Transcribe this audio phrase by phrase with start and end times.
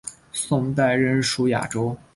[0.31, 1.95] 宋代仍属雅州。